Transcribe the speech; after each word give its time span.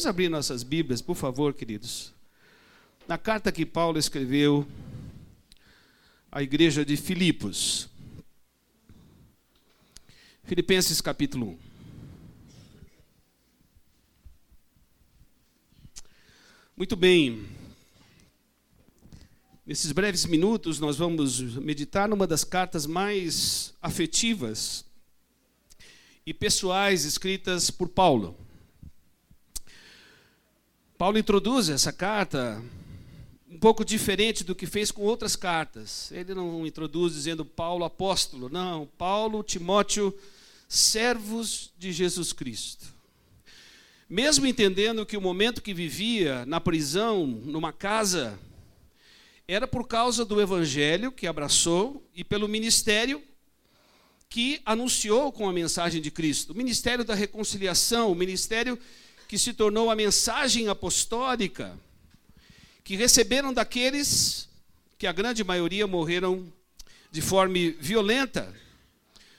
Vamos 0.00 0.08
abrir 0.08 0.30
nossas 0.30 0.62
Bíblias, 0.62 1.02
por 1.02 1.14
favor, 1.14 1.52
queridos. 1.52 2.14
Na 3.06 3.18
carta 3.18 3.52
que 3.52 3.66
Paulo 3.66 3.98
escreveu 3.98 4.66
à 6.32 6.42
igreja 6.42 6.86
de 6.86 6.96
Filipos. 6.96 7.86
Filipenses 10.44 11.02
capítulo 11.02 11.48
1. 11.50 11.58
Muito 16.74 16.96
bem. 16.96 17.46
Nesses 19.66 19.92
breves 19.92 20.24
minutos, 20.24 20.80
nós 20.80 20.96
vamos 20.96 21.42
meditar 21.56 22.08
numa 22.08 22.26
das 22.26 22.42
cartas 22.42 22.86
mais 22.86 23.74
afetivas 23.82 24.82
e 26.24 26.32
pessoais 26.32 27.04
escritas 27.04 27.70
por 27.70 27.90
Paulo. 27.90 28.48
Paulo 31.00 31.16
introduz 31.16 31.70
essa 31.70 31.94
carta 31.94 32.62
um 33.50 33.58
pouco 33.58 33.86
diferente 33.86 34.44
do 34.44 34.54
que 34.54 34.66
fez 34.66 34.90
com 34.90 35.00
outras 35.00 35.34
cartas. 35.34 36.12
Ele 36.12 36.34
não 36.34 36.66
introduz 36.66 37.14
dizendo 37.14 37.42
Paulo 37.42 37.86
apóstolo, 37.86 38.50
não, 38.50 38.86
Paulo, 38.98 39.42
Timóteo, 39.42 40.14
servos 40.68 41.72
de 41.78 41.90
Jesus 41.90 42.34
Cristo. 42.34 42.84
Mesmo 44.10 44.46
entendendo 44.46 45.06
que 45.06 45.16
o 45.16 45.22
momento 45.22 45.62
que 45.62 45.72
vivia 45.72 46.44
na 46.44 46.60
prisão, 46.60 47.26
numa 47.26 47.72
casa, 47.72 48.38
era 49.48 49.66
por 49.66 49.88
causa 49.88 50.22
do 50.22 50.38
evangelho 50.38 51.10
que 51.10 51.26
abraçou 51.26 52.06
e 52.14 52.22
pelo 52.22 52.46
ministério 52.46 53.22
que 54.28 54.60
anunciou 54.66 55.32
com 55.32 55.48
a 55.48 55.52
mensagem 55.52 56.02
de 56.02 56.10
Cristo, 56.10 56.52
o 56.52 56.56
ministério 56.56 57.06
da 57.06 57.14
reconciliação, 57.14 58.12
o 58.12 58.14
ministério 58.14 58.78
que 59.30 59.38
se 59.38 59.52
tornou 59.52 59.88
a 59.88 59.94
mensagem 59.94 60.66
apostólica, 60.66 61.78
que 62.82 62.96
receberam 62.96 63.52
daqueles 63.52 64.48
que 64.98 65.06
a 65.06 65.12
grande 65.12 65.44
maioria 65.44 65.86
morreram 65.86 66.52
de 67.12 67.22
forma 67.22 67.54
violenta, 67.78 68.52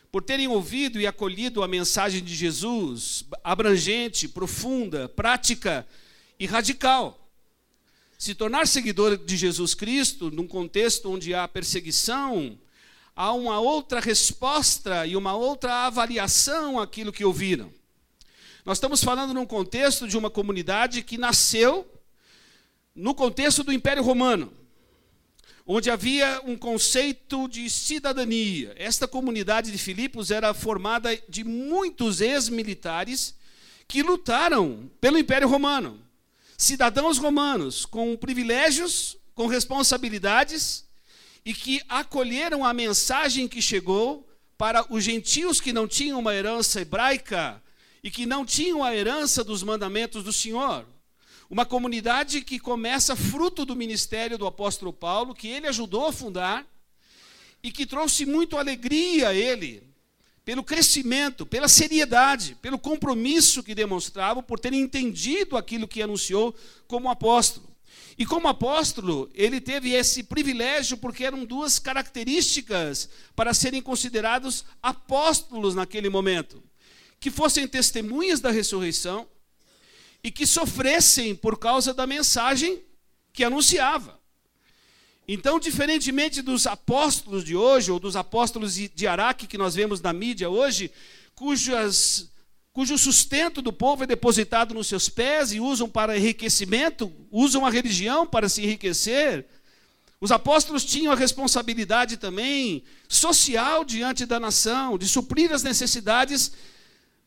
por 0.09 0.23
terem 0.23 0.47
ouvido 0.47 0.97
e 0.97 1.05
acolhido 1.05 1.61
a 1.61 1.67
mensagem 1.67 2.23
de 2.23 2.33
Jesus, 2.33 3.25
abrangente, 3.43 4.29
profunda, 4.29 5.09
prática 5.09 5.85
e 6.39 6.45
radical. 6.45 7.29
Se 8.17 8.33
tornar 8.33 8.69
seguidor 8.69 9.17
de 9.17 9.35
Jesus 9.35 9.73
Cristo, 9.73 10.31
num 10.31 10.47
contexto 10.47 11.11
onde 11.11 11.33
há 11.33 11.45
perseguição, 11.49 12.57
há 13.13 13.33
uma 13.33 13.59
outra 13.59 13.99
resposta 13.99 15.05
e 15.05 15.17
uma 15.17 15.35
outra 15.35 15.85
avaliação 15.85 16.79
àquilo 16.79 17.11
que 17.11 17.25
ouviram. 17.25 17.80
Nós 18.63 18.77
estamos 18.77 19.03
falando 19.03 19.33
num 19.33 19.45
contexto 19.45 20.07
de 20.07 20.15
uma 20.15 20.29
comunidade 20.29 21.01
que 21.01 21.17
nasceu 21.17 21.89
no 22.95 23.15
contexto 23.15 23.63
do 23.63 23.73
Império 23.73 24.03
Romano, 24.03 24.53
onde 25.65 25.89
havia 25.89 26.39
um 26.45 26.55
conceito 26.55 27.47
de 27.47 27.67
cidadania. 27.71 28.75
Esta 28.77 29.07
comunidade 29.07 29.71
de 29.71 29.79
Filipos 29.79 30.29
era 30.29 30.53
formada 30.53 31.17
de 31.27 31.43
muitos 31.43 32.21
ex-militares 32.21 33.35
que 33.87 34.03
lutaram 34.03 34.91
pelo 35.01 35.17
Império 35.17 35.47
Romano. 35.47 35.99
Cidadãos 36.55 37.17
romanos 37.17 37.83
com 37.83 38.15
privilégios, 38.15 39.17
com 39.33 39.47
responsabilidades 39.47 40.85
e 41.43 41.51
que 41.51 41.81
acolheram 41.89 42.63
a 42.63 42.75
mensagem 42.75 43.47
que 43.47 43.59
chegou 43.59 44.29
para 44.55 44.85
os 44.93 45.03
gentios 45.03 45.59
que 45.59 45.73
não 45.73 45.87
tinham 45.87 46.19
uma 46.19 46.35
herança 46.35 46.79
hebraica 46.79 47.59
e 48.03 48.09
que 48.09 48.25
não 48.25 48.45
tinham 48.45 48.83
a 48.83 48.95
herança 48.95 49.43
dos 49.43 49.63
mandamentos 49.63 50.23
do 50.23 50.33
Senhor. 50.33 50.85
Uma 51.49 51.65
comunidade 51.65 52.41
que 52.41 52.59
começa 52.59 53.15
fruto 53.15 53.65
do 53.65 53.75
ministério 53.75 54.37
do 54.37 54.47
apóstolo 54.47 54.93
Paulo, 54.93 55.35
que 55.35 55.47
ele 55.47 55.67
ajudou 55.67 56.07
a 56.07 56.13
fundar 56.13 56.65
e 57.61 57.71
que 57.71 57.85
trouxe 57.85 58.25
muito 58.25 58.57
alegria 58.57 59.29
a 59.29 59.35
ele, 59.35 59.83
pelo 60.43 60.63
crescimento, 60.63 61.45
pela 61.45 61.67
seriedade, 61.67 62.57
pelo 62.61 62.79
compromisso 62.79 63.61
que 63.61 63.75
demonstrava, 63.75 64.41
por 64.41 64.59
terem 64.59 64.81
entendido 64.81 65.55
aquilo 65.55 65.87
que 65.87 66.01
anunciou 66.01 66.55
como 66.87 67.09
apóstolo. 67.09 67.69
E 68.17 68.25
como 68.25 68.47
apóstolo, 68.47 69.29
ele 69.33 69.61
teve 69.61 69.91
esse 69.91 70.23
privilégio 70.23 70.97
porque 70.97 71.23
eram 71.23 71.45
duas 71.45 71.79
características 71.79 73.09
para 73.35 73.53
serem 73.53 73.81
considerados 73.81 74.65
apóstolos 74.81 75.75
naquele 75.75 76.09
momento: 76.09 76.63
que 77.21 77.29
fossem 77.29 77.67
testemunhas 77.67 78.39
da 78.39 78.49
ressurreição 78.49 79.27
e 80.23 80.31
que 80.31 80.45
sofressem 80.47 81.35
por 81.35 81.57
causa 81.57 81.93
da 81.93 82.07
mensagem 82.07 82.81
que 83.31 83.43
anunciava. 83.43 84.19
Então, 85.27 85.59
diferentemente 85.59 86.41
dos 86.41 86.65
apóstolos 86.65 87.45
de 87.45 87.55
hoje, 87.55 87.91
ou 87.91 87.99
dos 87.99 88.15
apóstolos 88.15 88.73
de 88.73 89.07
Araque 89.07 89.45
que 89.45 89.57
nós 89.57 89.75
vemos 89.75 90.01
na 90.01 90.11
mídia 90.11 90.49
hoje, 90.49 90.91
cujas 91.35 92.27
cujo 92.73 92.97
sustento 92.97 93.61
do 93.61 93.71
povo 93.71 94.03
é 94.03 94.07
depositado 94.07 94.73
nos 94.73 94.87
seus 94.87 95.09
pés 95.09 95.51
e 95.51 95.59
usam 95.59 95.89
para 95.89 96.17
enriquecimento, 96.17 97.11
usam 97.29 97.65
a 97.65 97.69
religião 97.69 98.25
para 98.25 98.47
se 98.47 98.63
enriquecer. 98.63 99.45
Os 100.21 100.31
apóstolos 100.31 100.85
tinham 100.85 101.11
a 101.11 101.15
responsabilidade 101.15 102.15
também 102.15 102.83
social 103.09 103.83
diante 103.83 104.25
da 104.25 104.39
nação, 104.39 104.97
de 104.97 105.07
suprir 105.07 105.51
as 105.51 105.63
necessidades 105.63 106.53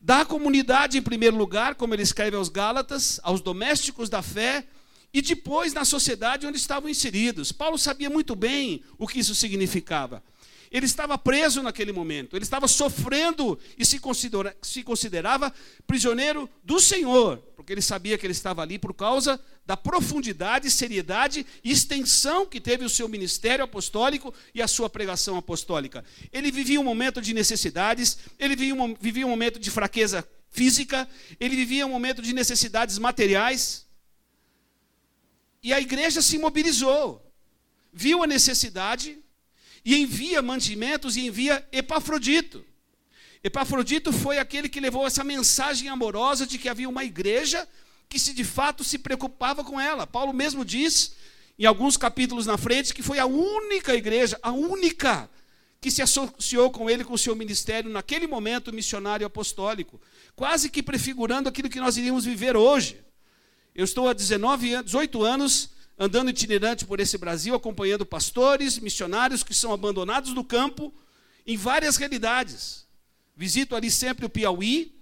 da 0.05 0.23
comunidade 0.23 0.99
em 0.99 1.03
primeiro 1.03 1.35
lugar, 1.35 1.77
como 1.77 1.95
ele 1.95 2.03
escreve 2.03 2.37
aos 2.37 2.51
Gálatas, 2.51 3.19
aos 3.23 3.41
domésticos 3.41 4.11
da 4.11 4.21
fé, 4.21 4.67
e 5.15 5.23
depois 5.23 5.73
na 5.73 5.83
sociedade 5.83 6.47
onde 6.47 6.59
estavam 6.59 6.91
inseridos. 6.91 7.53
Paulo 7.53 7.79
sabia 7.79 8.11
muito 8.11 8.37
bem 8.37 8.83
o 8.99 9.09
que 9.09 9.21
isso 9.21 9.35
significava. 9.35 10.23
Ele 10.75 10.87
estava 10.87 11.17
preso 11.17 11.63
naquele 11.63 11.93
momento, 11.93 12.35
ele 12.35 12.43
estava 12.43 12.67
sofrendo 12.67 13.57
e 13.79 13.87
se, 13.87 14.01
considera, 14.01 14.57
se 14.61 14.83
considerava 14.83 15.55
prisioneiro 15.87 16.51
do 16.65 16.81
Senhor, 16.81 17.37
porque 17.55 17.73
ele 17.73 17.81
sabia 17.81 18.19
que 18.19 18.27
ele 18.27 18.33
estava 18.33 18.61
ali 18.61 18.77
por 18.77 18.93
causa 18.93 19.41
da 19.65 19.77
profundidade, 19.77 20.69
seriedade 20.69 21.47
e 21.63 21.71
extensão 21.71 22.45
que 22.45 22.61
teve 22.61 22.85
o 22.85 22.89
seu 22.89 23.09
ministério 23.09 23.65
apostólico 23.65 24.35
e 24.53 24.61
a 24.61 24.67
sua 24.67 24.91
pregação 24.91 25.37
apostólica. 25.37 26.05
Ele 26.33 26.51
vivia 26.51 26.81
um 26.81 26.85
momento 26.85 27.23
de 27.23 27.33
necessidades, 27.33 28.19
ele 28.37 28.57
vivia 28.57 28.75
um, 28.75 28.97
vivia 28.97 29.25
um 29.25 29.31
momento 29.31 29.61
de 29.61 29.71
fraqueza 29.71 30.29
física, 30.51 31.09
ele 31.39 31.55
vivia 31.55 31.87
um 31.87 31.91
momento 31.91 32.21
de 32.21 32.33
necessidades 32.33 32.99
materiais. 32.99 33.87
E 35.63 35.73
a 35.73 35.81
igreja 35.81 36.21
se 36.21 36.37
mobilizou, 36.37 37.25
viu 37.93 38.25
a 38.25 38.27
necessidade 38.27 39.24
e 39.85 39.97
envia 39.97 40.41
mantimentos 40.41 41.17
e 41.17 41.27
envia 41.27 41.67
Epafrodito. 41.71 42.65
Epafrodito 43.43 44.13
foi 44.13 44.39
aquele 44.39 44.69
que 44.69 44.81
levou 44.81 45.07
essa 45.07 45.23
mensagem 45.23 45.89
amorosa 45.89 46.47
de 46.47 46.57
que 46.57 46.69
havia 46.69 46.89
uma 46.89 47.05
igreja 47.05 47.69
que 48.09 48.19
se 48.19 48.33
de 48.33 48.45
fato 48.45 48.83
se 48.83 48.99
preocupava 48.99 49.63
com 49.63 49.79
ela. 49.79 50.07
Paulo 50.07 50.33
mesmo 50.33 50.65
diz, 50.65 51.15
em 51.59 51.67
alguns 51.67 51.97
capítulos 51.97 52.47
na 52.47 52.57
frente, 52.57 52.95
que 52.95 53.03
foi 53.03 53.19
a 53.19 53.27
única 53.27 53.95
igreja, 53.95 54.39
a 54.43 54.51
única 54.51 55.29
que 55.81 55.91
se 55.91 56.01
associou 56.01 56.71
com 56.71 56.89
ele, 56.89 57.05
com 57.05 57.13
o 57.13 57.19
seu 57.19 57.37
ministério, 57.37 57.91
naquele 57.91 58.27
momento 58.27 58.73
missionário 58.73 59.27
apostólico, 59.27 60.01
quase 60.35 60.71
que 60.71 60.83
prefigurando 60.83 61.47
aquilo 61.47 61.69
que 61.69 61.79
nós 61.79 61.99
iríamos 61.99 62.25
viver 62.25 62.57
hoje. 62.57 63.05
Eu 63.75 63.85
estou 63.85 64.09
há 64.09 64.15
19 64.15 64.73
anos, 64.73 64.87
18 64.87 65.23
anos 65.23 65.74
andando 65.99 66.31
itinerante 66.31 66.85
por 66.85 67.01
esse 67.01 67.17
Brasil, 67.17 67.55
acompanhando 67.55 68.05
pastores, 68.05 68.79
missionários 68.79 69.43
que 69.43 69.55
são 69.55 69.73
abandonados 69.73 70.33
no 70.33 70.45
campo, 70.45 70.93
em 71.47 71.57
várias 71.57 71.97
realidades. 71.97 72.87
Visito 73.37 73.75
ali 73.75 73.91
sempre 73.91 74.27
o 74.27 74.31
Piauí, 74.31 74.95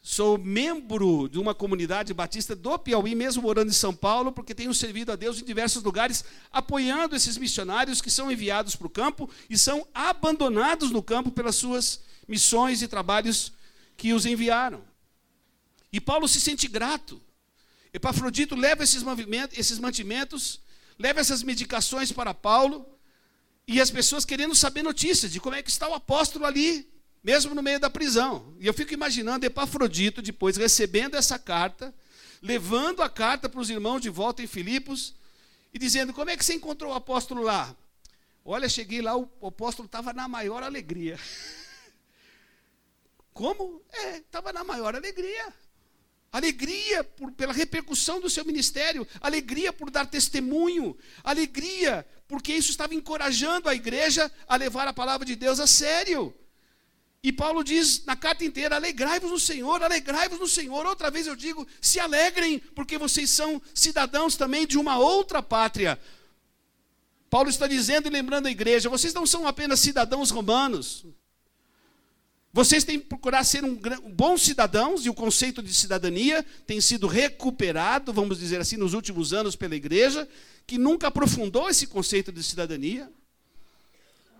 sou 0.00 0.36
membro 0.36 1.28
de 1.28 1.38
uma 1.38 1.54
comunidade 1.54 2.12
batista 2.12 2.54
do 2.54 2.78
Piauí, 2.78 3.14
mesmo 3.14 3.42
morando 3.42 3.70
em 3.70 3.74
São 3.74 3.94
Paulo, 3.94 4.32
porque 4.32 4.54
tenho 4.54 4.74
servido 4.74 5.10
a 5.10 5.16
Deus 5.16 5.40
em 5.40 5.44
diversos 5.44 5.82
lugares, 5.82 6.24
apoiando 6.52 7.16
esses 7.16 7.38
missionários 7.38 8.02
que 8.02 8.10
são 8.10 8.30
enviados 8.30 8.76
para 8.76 8.86
o 8.86 8.90
campo 8.90 9.30
e 9.48 9.56
são 9.56 9.86
abandonados 9.94 10.90
no 10.90 11.02
campo 11.02 11.30
pelas 11.30 11.56
suas 11.56 12.02
missões 12.28 12.82
e 12.82 12.88
trabalhos 12.88 13.52
que 13.96 14.12
os 14.12 14.26
enviaram. 14.26 14.82
E 15.92 16.00
Paulo 16.00 16.26
se 16.26 16.40
sente 16.40 16.66
grato 16.66 17.22
Epafrodito 17.94 18.56
leva 18.56 18.82
esses, 18.82 19.04
esses 19.52 19.78
mantimentos, 19.78 20.60
leva 20.98 21.20
essas 21.20 21.44
medicações 21.44 22.10
para 22.10 22.34
Paulo, 22.34 22.84
e 23.68 23.80
as 23.80 23.88
pessoas 23.88 24.24
querendo 24.24 24.52
saber 24.52 24.82
notícias 24.82 25.30
de 25.30 25.38
como 25.38 25.54
é 25.54 25.62
que 25.62 25.70
está 25.70 25.88
o 25.88 25.94
apóstolo 25.94 26.44
ali, 26.44 26.92
mesmo 27.22 27.54
no 27.54 27.62
meio 27.62 27.78
da 27.78 27.88
prisão. 27.88 28.52
E 28.58 28.66
eu 28.66 28.74
fico 28.74 28.92
imaginando 28.92 29.46
Epafrodito 29.46 30.20
depois 30.20 30.56
recebendo 30.56 31.14
essa 31.14 31.38
carta, 31.38 31.94
levando 32.42 33.00
a 33.00 33.08
carta 33.08 33.48
para 33.48 33.60
os 33.60 33.70
irmãos 33.70 34.00
de 34.00 34.10
volta 34.10 34.42
em 34.42 34.48
Filipos 34.48 35.14
e 35.72 35.78
dizendo: 35.78 36.12
Como 36.12 36.30
é 36.30 36.36
que 36.36 36.44
você 36.44 36.54
encontrou 36.54 36.90
o 36.90 36.96
apóstolo 36.96 37.42
lá? 37.42 37.76
Olha, 38.44 38.68
cheguei 38.68 39.02
lá, 39.02 39.16
o 39.16 39.46
apóstolo 39.46 39.86
estava 39.86 40.12
na 40.12 40.26
maior 40.26 40.64
alegria. 40.64 41.16
Como? 43.32 43.80
É, 43.92 44.16
estava 44.16 44.52
na 44.52 44.64
maior 44.64 44.96
alegria. 44.96 45.54
Alegria 46.34 47.04
por, 47.04 47.30
pela 47.30 47.52
repercussão 47.52 48.20
do 48.20 48.28
seu 48.28 48.44
ministério, 48.44 49.06
alegria 49.20 49.72
por 49.72 49.88
dar 49.88 50.04
testemunho, 50.04 50.98
alegria 51.22 52.04
porque 52.26 52.52
isso 52.52 52.72
estava 52.72 52.92
encorajando 52.92 53.68
a 53.68 53.74
igreja 53.74 54.30
a 54.48 54.56
levar 54.56 54.88
a 54.88 54.92
palavra 54.92 55.24
de 55.24 55.36
Deus 55.36 55.60
a 55.60 55.66
sério. 55.68 56.34
E 57.22 57.32
Paulo 57.32 57.62
diz 57.62 58.04
na 58.04 58.16
carta 58.16 58.44
inteira: 58.44 58.74
alegrai-vos 58.74 59.30
no 59.30 59.38
Senhor, 59.38 59.80
alegrai-vos 59.80 60.40
no 60.40 60.48
Senhor. 60.48 60.84
Outra 60.84 61.08
vez 61.08 61.28
eu 61.28 61.36
digo: 61.36 61.64
se 61.80 62.00
alegrem, 62.00 62.58
porque 62.58 62.98
vocês 62.98 63.30
são 63.30 63.62
cidadãos 63.72 64.34
também 64.34 64.66
de 64.66 64.76
uma 64.76 64.98
outra 64.98 65.40
pátria. 65.40 66.00
Paulo 67.30 67.48
está 67.48 67.68
dizendo 67.68 68.08
e 68.08 68.10
lembrando 68.10 68.46
a 68.46 68.50
igreja: 68.50 68.90
vocês 68.90 69.14
não 69.14 69.24
são 69.24 69.46
apenas 69.46 69.78
cidadãos 69.78 70.30
romanos, 70.30 71.06
vocês 72.54 72.84
têm 72.84 73.00
que 73.00 73.06
procurar 73.06 73.42
ser 73.42 73.64
um, 73.64 73.76
bons 74.14 74.42
cidadãos, 74.42 75.04
e 75.04 75.10
o 75.10 75.14
conceito 75.14 75.60
de 75.60 75.74
cidadania 75.74 76.46
tem 76.64 76.80
sido 76.80 77.08
recuperado, 77.08 78.12
vamos 78.12 78.38
dizer 78.38 78.60
assim, 78.60 78.76
nos 78.76 78.94
últimos 78.94 79.32
anos 79.32 79.56
pela 79.56 79.74
igreja, 79.74 80.28
que 80.64 80.78
nunca 80.78 81.08
aprofundou 81.08 81.68
esse 81.68 81.88
conceito 81.88 82.30
de 82.30 82.40
cidadania. 82.44 83.10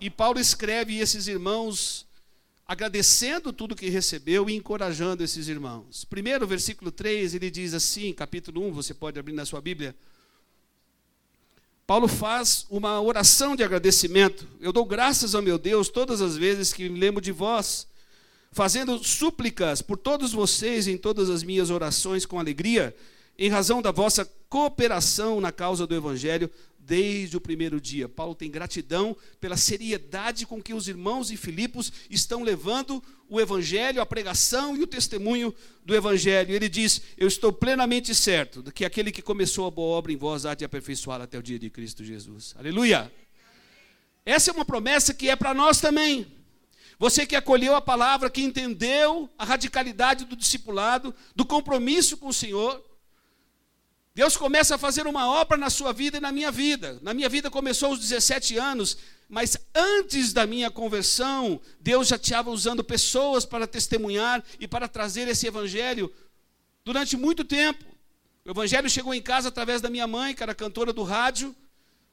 E 0.00 0.08
Paulo 0.08 0.38
escreve 0.38 0.96
esses 0.96 1.26
irmãos 1.26 2.06
agradecendo 2.64 3.52
tudo 3.52 3.74
que 3.74 3.88
recebeu 3.88 4.48
e 4.48 4.54
encorajando 4.54 5.24
esses 5.24 5.48
irmãos. 5.48 6.04
Primeiro, 6.04 6.46
versículo 6.46 6.92
3, 6.92 7.34
ele 7.34 7.50
diz 7.50 7.74
assim, 7.74 8.12
capítulo 8.12 8.64
1, 8.68 8.70
você 8.70 8.94
pode 8.94 9.18
abrir 9.18 9.32
na 9.32 9.44
sua 9.44 9.60
Bíblia. 9.60 9.92
Paulo 11.84 12.06
faz 12.06 12.64
uma 12.70 13.00
oração 13.00 13.56
de 13.56 13.64
agradecimento. 13.64 14.46
Eu 14.60 14.72
dou 14.72 14.84
graças 14.84 15.34
ao 15.34 15.42
meu 15.42 15.58
Deus 15.58 15.88
todas 15.88 16.22
as 16.22 16.36
vezes 16.36 16.72
que 16.72 16.88
me 16.88 17.00
lembro 17.00 17.20
de 17.20 17.32
vós 17.32 17.92
fazendo 18.54 19.02
súplicas 19.02 19.82
por 19.82 19.98
todos 19.98 20.32
vocês 20.32 20.86
em 20.86 20.96
todas 20.96 21.28
as 21.28 21.42
minhas 21.42 21.70
orações 21.70 22.24
com 22.24 22.38
alegria, 22.38 22.94
em 23.36 23.50
razão 23.50 23.82
da 23.82 23.90
vossa 23.90 24.24
cooperação 24.48 25.40
na 25.40 25.50
causa 25.50 25.88
do 25.88 25.94
Evangelho 25.94 26.48
desde 26.78 27.36
o 27.36 27.40
primeiro 27.40 27.80
dia. 27.80 28.08
Paulo 28.08 28.32
tem 28.32 28.48
gratidão 28.48 29.16
pela 29.40 29.56
seriedade 29.56 30.46
com 30.46 30.62
que 30.62 30.72
os 30.72 30.86
irmãos 30.86 31.32
em 31.32 31.36
Filipos 31.36 31.92
estão 32.08 32.44
levando 32.44 33.02
o 33.28 33.40
Evangelho, 33.40 34.00
a 34.00 34.06
pregação 34.06 34.76
e 34.76 34.82
o 34.82 34.86
testemunho 34.86 35.52
do 35.84 35.92
Evangelho. 35.92 36.54
Ele 36.54 36.68
diz: 36.68 37.02
Eu 37.18 37.26
estou 37.26 37.52
plenamente 37.52 38.14
certo 38.14 38.62
de 38.62 38.70
que 38.70 38.84
aquele 38.84 39.10
que 39.10 39.22
começou 39.22 39.66
a 39.66 39.70
boa 39.70 39.96
obra 39.96 40.12
em 40.12 40.16
vós 40.16 40.46
há 40.46 40.54
de 40.54 40.64
aperfeiçoá-la 40.64 41.24
até 41.24 41.36
o 41.36 41.42
dia 41.42 41.58
de 41.58 41.70
Cristo 41.70 42.04
Jesus. 42.04 42.54
Aleluia! 42.56 43.10
Essa 44.24 44.52
é 44.52 44.54
uma 44.54 44.64
promessa 44.64 45.12
que 45.12 45.28
é 45.28 45.34
para 45.34 45.52
nós 45.52 45.80
também. 45.80 46.43
Você 46.98 47.26
que 47.26 47.36
acolheu 47.36 47.74
a 47.74 47.80
palavra, 47.80 48.30
que 48.30 48.42
entendeu 48.42 49.28
a 49.36 49.44
radicalidade 49.44 50.24
do 50.24 50.36
discipulado, 50.36 51.14
do 51.34 51.44
compromisso 51.44 52.16
com 52.16 52.28
o 52.28 52.32
Senhor, 52.32 52.82
Deus 54.14 54.36
começa 54.36 54.76
a 54.76 54.78
fazer 54.78 55.06
uma 55.08 55.28
obra 55.28 55.56
na 55.56 55.68
sua 55.68 55.92
vida 55.92 56.18
e 56.18 56.20
na 56.20 56.30
minha 56.30 56.52
vida. 56.52 56.98
Na 57.02 57.12
minha 57.12 57.28
vida 57.28 57.50
começou 57.50 57.88
aos 57.88 57.98
17 57.98 58.56
anos, 58.56 58.96
mas 59.28 59.56
antes 59.74 60.32
da 60.32 60.46
minha 60.46 60.70
conversão, 60.70 61.60
Deus 61.80 62.06
já 62.06 62.14
estava 62.14 62.50
usando 62.50 62.84
pessoas 62.84 63.44
para 63.44 63.66
testemunhar 63.66 64.44
e 64.60 64.68
para 64.68 64.86
trazer 64.86 65.26
esse 65.26 65.48
evangelho 65.48 66.12
durante 66.84 67.16
muito 67.16 67.44
tempo. 67.44 67.84
O 68.44 68.50
evangelho 68.50 68.88
chegou 68.88 69.12
em 69.12 69.20
casa 69.20 69.48
através 69.48 69.80
da 69.80 69.90
minha 69.90 70.06
mãe, 70.06 70.32
que 70.32 70.44
era 70.44 70.54
cantora 70.54 70.92
do 70.92 71.02
rádio. 71.02 71.52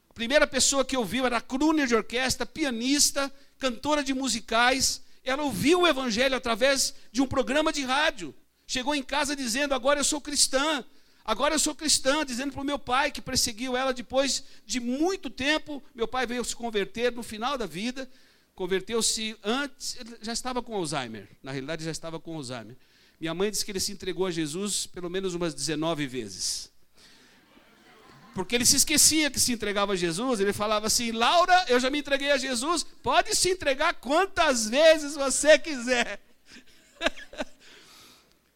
A 0.10 0.14
primeira 0.14 0.48
pessoa 0.48 0.84
que 0.84 0.98
ouviu 0.98 1.28
era 1.28 1.40
crooner 1.40 1.86
de 1.86 1.94
orquestra, 1.94 2.48
pianista, 2.48 3.32
cantora 3.62 4.04
de 4.04 4.12
musicais, 4.12 5.04
ela 5.24 5.44
ouviu 5.44 5.82
o 5.82 5.88
evangelho 5.88 6.36
através 6.36 6.96
de 7.12 7.22
um 7.22 7.28
programa 7.28 7.72
de 7.72 7.84
rádio. 7.84 8.34
Chegou 8.66 8.96
em 8.96 9.04
casa 9.04 9.36
dizendo: 9.36 9.76
Agora 9.76 10.00
eu 10.00 10.04
sou 10.04 10.20
cristã. 10.20 10.84
Agora 11.24 11.54
eu 11.54 11.60
sou 11.60 11.76
cristã, 11.76 12.26
dizendo 12.26 12.52
para 12.52 12.62
o 12.62 12.66
meu 12.66 12.80
pai 12.80 13.12
que 13.12 13.22
perseguiu 13.22 13.78
ela 13.78 13.94
depois 13.94 14.44
de 14.66 14.80
muito 14.80 15.30
tempo. 15.30 15.82
Meu 15.94 16.08
pai 16.08 16.26
veio 16.26 16.44
se 16.44 16.56
converter 16.56 17.12
no 17.12 17.22
final 17.22 17.56
da 17.56 17.68
vida. 17.68 18.10
Converteu-se 18.56 19.38
antes, 19.44 19.96
ele 20.00 20.18
já 20.22 20.34
estava 20.34 20.64
com 20.64 20.76
Alzheimer. 20.76 21.30
Na 21.44 21.52
realidade, 21.52 21.86
já 21.86 21.92
estava 21.92 22.20
com 22.20 22.36
Alzheimer. 22.36 22.76
Minha 23.20 23.36
mãe 23.36 23.52
disse 23.52 23.64
que 23.64 23.72
ele 23.72 23.80
se 23.80 23.92
entregou 23.92 24.26
a 24.26 24.32
Jesus 24.32 24.88
pelo 24.88 25.10
menos 25.10 25.36
umas 25.36 25.54
19 25.54 26.08
vezes. 26.08 26.71
Porque 28.34 28.56
ele 28.56 28.66
se 28.66 28.78
esquecia 28.78 29.30
que 29.30 29.40
se 29.40 29.52
entregava 29.52 29.94
a 29.94 29.96
Jesus, 29.96 30.40
ele 30.40 30.54
falava 30.54 30.88
assim: 30.88 31.12
Laura, 31.12 31.66
eu 31.68 31.80
já 31.80 31.90
me 31.90 32.00
entreguei 32.00 32.32
a 32.32 32.38
Jesus, 32.38 32.86
pode 33.04 33.36
se 33.36 33.50
entregar 33.50 33.94
quantas 33.96 34.70
vezes 34.70 35.16
você 35.16 35.60
quiser. 35.60 36.20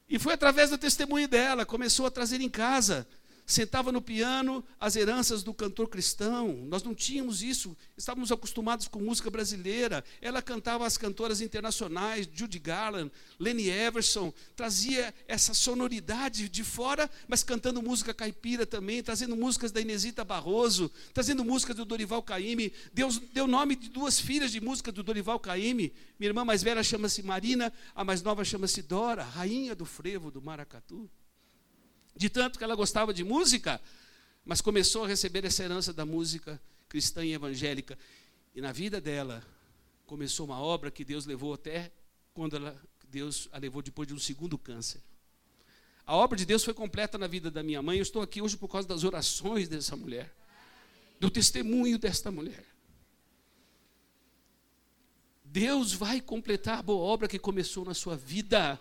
e 0.07 0.17
foi 0.17 0.33
através 0.33 0.69
do 0.69 0.77
testemunho 0.77 1.27
dela, 1.27 1.65
começou 1.65 2.05
a 2.05 2.11
trazer 2.11 2.39
em 2.39 2.49
casa 2.49 3.05
sentava 3.45 3.91
no 3.91 4.01
piano 4.01 4.63
as 4.79 4.95
heranças 4.95 5.43
do 5.43 5.53
cantor 5.53 5.87
cristão. 5.87 6.53
Nós 6.67 6.83
não 6.83 6.95
tínhamos 6.95 7.43
isso, 7.43 7.77
estávamos 7.95 8.31
acostumados 8.31 8.87
com 8.87 8.99
música 8.99 9.29
brasileira. 9.29 10.03
Ela 10.21 10.41
cantava 10.41 10.85
as 10.85 10.97
cantoras 10.97 11.41
internacionais, 11.41 12.27
Judy 12.31 12.59
Garland, 12.59 13.11
Lenny 13.39 13.69
Everson, 13.69 14.33
trazia 14.55 15.13
essa 15.27 15.53
sonoridade 15.53 16.49
de 16.49 16.63
fora, 16.63 17.09
mas 17.27 17.43
cantando 17.43 17.81
música 17.81 18.13
caipira 18.13 18.65
também, 18.65 19.03
trazendo 19.03 19.35
músicas 19.35 19.71
da 19.71 19.81
Inesita 19.81 20.23
Barroso, 20.23 20.91
trazendo 21.13 21.45
músicas 21.45 21.75
do 21.75 21.85
Dorival 21.85 22.23
Caymmi. 22.23 22.73
Deus 22.93 23.19
deu 23.33 23.45
nome 23.45 23.75
de 23.75 23.89
duas 23.89 24.19
filhas 24.19 24.51
de 24.51 24.59
música 24.59 24.91
do 24.91 25.03
Dorival 25.03 25.39
Caymmi. 25.39 25.93
Minha 26.19 26.29
irmã 26.29 26.43
mais 26.43 26.63
velha 26.63 26.83
chama-se 26.83 27.21
Marina, 27.21 27.71
a 27.93 28.03
mais 28.03 28.21
nova 28.21 28.43
chama-se 28.43 28.81
Dora, 28.81 29.23
rainha 29.23 29.75
do 29.75 29.85
frevo 29.85 30.31
do 30.31 30.41
Maracatu 30.41 31.09
de 32.15 32.29
tanto 32.29 32.57
que 32.57 32.63
ela 32.63 32.75
gostava 32.75 33.13
de 33.13 33.23
música, 33.23 33.81
mas 34.45 34.61
começou 34.61 35.03
a 35.03 35.07
receber 35.07 35.43
essa 35.43 35.63
herança 35.63 35.91
da 35.91 36.05
música 36.05 36.61
cristã 36.87 37.25
e 37.25 37.33
evangélica. 37.33 37.97
E 38.55 38.61
na 38.61 38.71
vida 38.71 39.01
dela 39.01 39.43
começou 40.05 40.45
uma 40.45 40.59
obra 40.59 40.89
que 40.89 41.03
Deus 41.03 41.25
levou 41.25 41.53
até 41.53 41.91
quando 42.33 42.55
ela, 42.55 42.79
Deus 43.09 43.49
a 43.51 43.57
levou 43.57 43.81
depois 43.81 44.07
de 44.07 44.13
um 44.13 44.19
segundo 44.19 44.57
câncer. 44.57 45.01
A 46.05 46.15
obra 46.15 46.37
de 46.37 46.45
Deus 46.45 46.63
foi 46.63 46.73
completa 46.73 47.17
na 47.17 47.27
vida 47.27 47.49
da 47.49 47.63
minha 47.63 47.81
mãe. 47.81 47.97
Eu 47.97 48.03
estou 48.03 48.21
aqui 48.21 48.41
hoje 48.41 48.55
por 48.55 48.69
causa 48.69 48.87
das 48.87 49.03
orações 49.03 49.67
dessa 49.67 49.95
mulher, 49.95 50.31
do 51.19 51.29
testemunho 51.29 51.97
desta 51.97 52.31
mulher. 52.31 52.63
Deus 55.43 55.93
vai 55.93 56.21
completar 56.21 56.79
a 56.79 56.83
boa 56.83 57.01
obra 57.01 57.27
que 57.27 57.39
começou 57.39 57.83
na 57.83 57.93
sua 57.93 58.15
vida. 58.15 58.79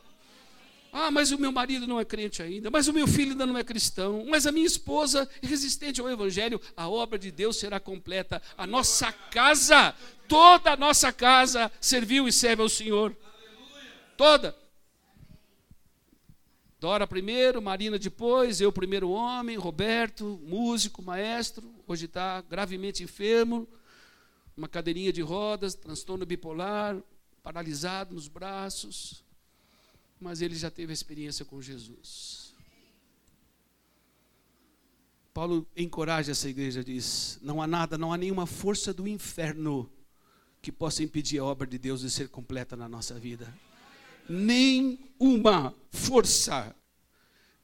Ah, 0.96 1.10
mas 1.10 1.32
o 1.32 1.38
meu 1.38 1.50
marido 1.50 1.88
não 1.88 1.98
é 1.98 2.04
crente 2.04 2.40
ainda, 2.40 2.70
mas 2.70 2.86
o 2.86 2.92
meu 2.92 3.08
filho 3.08 3.32
ainda 3.32 3.44
não 3.44 3.58
é 3.58 3.64
cristão, 3.64 4.24
mas 4.28 4.46
a 4.46 4.52
minha 4.52 4.64
esposa 4.64 5.28
é 5.42 5.46
resistente 5.46 6.00
ao 6.00 6.08
evangelho. 6.08 6.60
A 6.76 6.88
obra 6.88 7.18
de 7.18 7.32
Deus 7.32 7.56
será 7.56 7.80
completa. 7.80 8.40
A 8.56 8.64
nossa 8.64 9.10
casa, 9.10 9.92
toda 10.28 10.70
a 10.70 10.76
nossa 10.76 11.12
casa 11.12 11.68
serviu 11.80 12.28
e 12.28 12.32
serve 12.32 12.62
ao 12.62 12.68
Senhor. 12.68 13.12
Toda. 14.16 14.56
Dora 16.78 17.08
primeiro, 17.08 17.60
Marina 17.60 17.98
depois, 17.98 18.60
eu 18.60 18.70
primeiro 18.70 19.10
homem, 19.10 19.56
Roberto, 19.56 20.40
músico, 20.44 21.02
maestro, 21.02 21.74
hoje 21.88 22.04
está 22.04 22.40
gravemente 22.42 23.02
enfermo, 23.02 23.66
uma 24.56 24.68
cadeirinha 24.68 25.12
de 25.12 25.22
rodas, 25.22 25.74
transtorno 25.74 26.24
bipolar, 26.24 26.96
paralisado 27.42 28.14
nos 28.14 28.28
braços 28.28 29.23
mas 30.24 30.40
ele 30.40 30.56
já 30.56 30.70
teve 30.70 30.90
experiência 30.90 31.44
com 31.44 31.60
Jesus. 31.60 32.54
Paulo 35.34 35.68
encoraja 35.76 36.32
essa 36.32 36.48
igreja, 36.48 36.82
diz: 36.82 37.38
não 37.42 37.60
há 37.60 37.66
nada, 37.66 37.98
não 37.98 38.10
há 38.10 38.16
nenhuma 38.16 38.46
força 38.46 38.94
do 38.94 39.06
inferno 39.06 39.90
que 40.62 40.72
possa 40.72 41.02
impedir 41.02 41.40
a 41.40 41.44
obra 41.44 41.66
de 41.66 41.76
Deus 41.76 42.00
de 42.00 42.10
ser 42.10 42.30
completa 42.30 42.74
na 42.74 42.88
nossa 42.88 43.18
vida. 43.20 43.54
Nem 44.26 44.98
uma 45.20 45.74
força. 45.90 46.74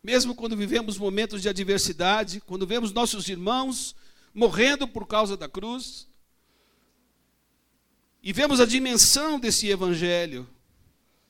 Mesmo 0.02 0.34
quando 0.34 0.54
vivemos 0.54 0.98
momentos 0.98 1.40
de 1.40 1.48
adversidade, 1.48 2.42
quando 2.42 2.66
vemos 2.66 2.92
nossos 2.92 3.26
irmãos 3.26 3.96
morrendo 4.34 4.86
por 4.86 5.06
causa 5.06 5.34
da 5.34 5.48
cruz, 5.48 6.06
e 8.22 8.34
vemos 8.34 8.60
a 8.60 8.66
dimensão 8.66 9.40
desse 9.40 9.66
evangelho, 9.68 10.46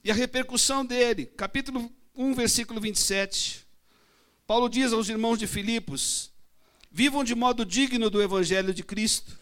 e 0.03 0.11
a 0.11 0.15
repercussão 0.15 0.85
dele. 0.85 1.27
Capítulo 1.27 1.91
1, 2.15 2.35
versículo 2.35 2.81
27. 2.81 3.67
Paulo 4.47 4.69
diz 4.69 4.93
aos 4.93 5.09
irmãos 5.09 5.39
de 5.39 5.47
Filipos: 5.47 6.31
Vivam 6.91 7.23
de 7.23 7.35
modo 7.35 7.65
digno 7.65 8.11
do 8.11 8.23
evangelho 8.23 8.75
de 8.75 8.83
Cristo. 8.83 9.39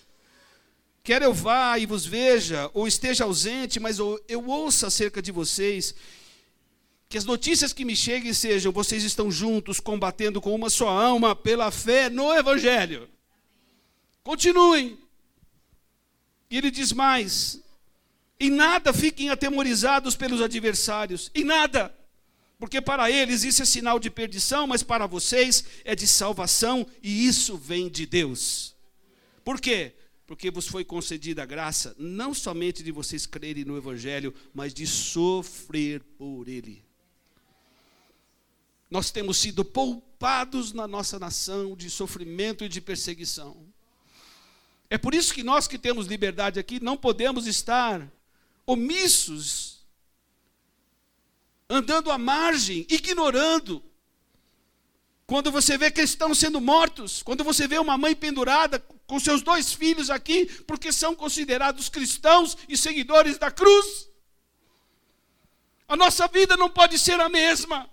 Quer 1.03 1.23
eu 1.23 1.33
vá 1.33 1.79
e 1.79 1.87
vos 1.87 2.05
veja, 2.05 2.71
ou 2.75 2.87
esteja 2.87 3.25
ausente, 3.25 3.81
mas 3.81 3.99
eu 3.99 4.45
ouça 4.47 4.88
acerca 4.88 5.23
de 5.23 5.33
vocês, 5.33 5.95
que 7.09 7.17
as 7.17 7.25
notícias 7.25 7.73
que 7.73 7.85
me 7.85 7.97
cheguem 7.97 8.35
sejam: 8.35 8.71
vocês 8.71 9.03
estão 9.05 9.31
juntos, 9.31 9.81
combatendo 9.81 10.41
com 10.41 10.55
uma 10.55 10.69
só 10.69 10.88
alma, 10.88 11.35
pela 11.35 11.71
fé 11.71 12.11
no 12.11 12.35
Evangelho. 12.35 13.09
Continuem. 14.23 14.99
E 16.50 16.59
ele 16.59 16.71
diz 16.71 16.93
mais: 16.93 17.62
em 18.40 18.50
nada 18.50 18.92
fiquem 18.92 19.30
atemorizados 19.30 20.14
pelos 20.14 20.40
adversários, 20.40 21.30
em 21.35 21.45
nada. 21.45 21.95
Porque 22.59 22.80
para 22.80 23.11
eles 23.11 23.45
isso 23.45 23.62
é 23.62 23.64
sinal 23.64 23.99
de 23.99 24.11
perdição, 24.11 24.66
mas 24.66 24.83
para 24.83 25.07
vocês 25.07 25.64
é 25.85 25.95
de 25.95 26.07
salvação, 26.07 26.87
e 27.02 27.26
isso 27.26 27.57
vem 27.57 27.88
de 27.88 28.04
Deus. 28.04 28.75
Por 29.45 29.61
quê? 29.61 29.95
Porque 30.26 30.50
vos 30.50 30.66
foi 30.66 30.85
concedida 30.85 31.42
a 31.42 31.47
graça, 31.47 31.95
não 31.99 32.35
somente 32.35 32.83
de 32.83 32.92
vocês 32.92 33.26
crerem 33.26 33.64
no 33.64 33.76
Evangelho, 33.76 34.35
mas 34.52 34.75
de 34.75 34.87
sofrer 34.87 36.02
por 36.18 36.49
ele. 36.49 36.85
Nós 38.90 39.11
temos 39.11 39.38
sido 39.38 39.64
poupados 39.64 40.73
na 40.73 40.87
nossa 40.87 41.18
nação 41.18 41.76
de 41.76 41.88
sofrimento 41.88 42.64
e 42.64 42.68
de 42.68 42.80
perseguição. 42.80 43.57
É 44.90 44.99
por 44.99 45.14
isso 45.14 45.33
que 45.33 45.42
nós 45.42 45.68
que 45.68 45.78
temos 45.78 46.07
liberdade 46.07 46.59
aqui 46.59 46.83
não 46.83 46.97
podemos 46.97 47.47
estar 47.47 48.11
omissos, 48.69 49.79
andando 51.71 52.11
à 52.11 52.19
margem, 52.19 52.87
ignorando. 52.91 53.83
Quando 55.27 55.51
você 55.51 55.79
vê 55.79 55.91
cristãos 55.91 56.39
sendo 56.39 56.61
mortos, 56.61 57.23
quando 57.23 57.43
você 57.43 57.67
vê 57.67 57.79
uma 57.79 57.97
mãe 57.97 58.15
pendurada 58.15 58.79
com 59.07 59.19
seus 59.19 59.41
dois 59.41 59.73
filhos 59.73 60.11
aqui, 60.11 60.45
porque 60.67 60.93
são 60.93 61.15
considerados 61.15 61.89
cristãos 61.89 62.59
e 62.69 62.77
seguidores 62.77 63.39
da 63.39 63.51
cruz. 63.51 64.07
A 65.89 65.97
nossa 65.97 66.29
vida 66.29 66.55
não 66.55 66.69
pode 66.69 66.99
ser 66.99 67.19
a 67.19 67.29
mesma. 67.31 67.89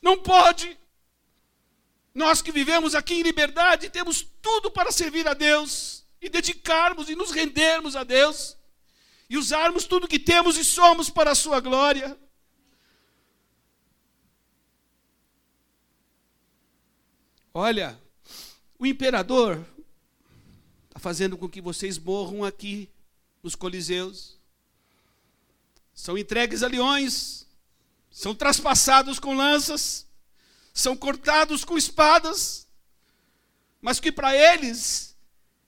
Não 0.00 0.16
pode. 0.16 0.78
Nós 2.14 2.40
que 2.40 2.52
vivemos 2.52 2.94
aqui 2.94 3.14
em 3.14 3.22
liberdade, 3.22 3.90
temos 3.90 4.24
tudo 4.40 4.70
para 4.70 4.92
servir 4.92 5.26
a 5.26 5.34
Deus 5.34 6.04
e 6.20 6.28
dedicarmos 6.28 7.08
e 7.08 7.16
nos 7.16 7.32
rendermos 7.32 7.96
a 7.96 8.04
Deus 8.04 8.56
e 9.32 9.36
usarmos 9.38 9.86
tudo 9.86 10.06
que 10.06 10.18
temos 10.18 10.58
e 10.58 10.64
somos 10.64 11.08
para 11.08 11.30
a 11.30 11.34
sua 11.34 11.58
glória. 11.58 12.18
Olha, 17.54 17.98
o 18.78 18.84
imperador 18.84 19.64
está 20.84 21.00
fazendo 21.00 21.38
com 21.38 21.48
que 21.48 21.62
vocês 21.62 21.96
morram 21.96 22.44
aqui 22.44 22.90
nos 23.42 23.54
coliseus. 23.54 24.38
São 25.94 26.18
entregues 26.18 26.62
a 26.62 26.68
leões, 26.68 27.46
são 28.10 28.34
traspassados 28.34 29.18
com 29.18 29.34
lanças, 29.34 30.06
são 30.74 30.94
cortados 30.94 31.64
com 31.64 31.78
espadas, 31.78 32.68
mas 33.80 33.98
que 33.98 34.12
para 34.12 34.36
eles, 34.36 35.16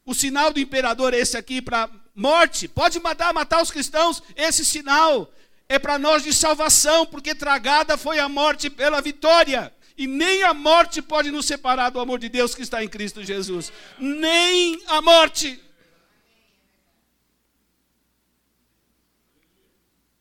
o 0.04 0.12
sinal 0.12 0.52
do 0.52 0.61
imperador 0.61 1.14
é 1.14 1.18
esse 1.18 1.38
aqui 1.38 1.62
para 1.62 2.03
morte, 2.14 2.68
pode 2.68 3.00
matar, 3.00 3.33
matar 3.33 3.62
os 3.62 3.71
cristãos, 3.71 4.23
esse 4.37 4.64
sinal 4.64 5.33
é 5.68 5.78
para 5.78 5.99
nós 5.99 6.23
de 6.23 6.33
salvação, 6.33 7.06
porque 7.06 7.35
tragada 7.35 7.97
foi 7.97 8.18
a 8.18 8.28
morte 8.28 8.71
pela 8.71 9.00
vitória. 9.00 9.75
E 9.97 10.06
nem 10.06 10.42
a 10.42 10.52
morte 10.52 11.00
pode 11.00 11.30
nos 11.30 11.47
separar 11.47 11.90
do 11.90 12.00
amor 12.00 12.18
de 12.18 12.28
Deus 12.28 12.54
que 12.54 12.62
está 12.62 12.83
em 12.83 12.88
Cristo 12.88 13.23
Jesus. 13.23 13.73
Nem 13.99 14.83
a 14.88 15.00
morte. 15.00 15.61